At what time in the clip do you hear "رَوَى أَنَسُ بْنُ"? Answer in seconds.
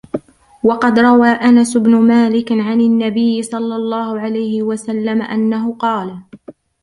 0.99-1.95